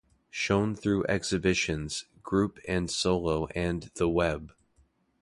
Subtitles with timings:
[0.31, 4.51] Shown through exhibitions, group and solo and the web.